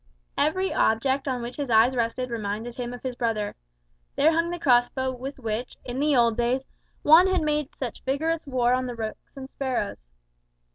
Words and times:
Every 0.35 0.73
object 0.73 1.27
on 1.27 1.43
which 1.43 1.57
his 1.57 1.69
eyes 1.69 1.95
rested 1.95 2.31
reminded 2.31 2.73
him 2.73 2.91
of 2.91 3.03
his 3.03 3.13
brother. 3.13 3.55
There 4.15 4.31
hung 4.31 4.49
the 4.49 4.57
cross 4.57 4.89
bow 4.89 5.11
with 5.11 5.37
which, 5.37 5.77
in 5.85 6.01
old 6.15 6.35
days, 6.37 6.63
Juan 7.03 7.27
had 7.27 7.43
made 7.43 7.75
such 7.75 8.01
vigorous 8.03 8.47
war 8.47 8.73
on 8.73 8.87
the 8.87 8.95
rooks 8.95 9.31
and 9.37 9.47
the 9.47 9.51
sparrows. 9.51 10.09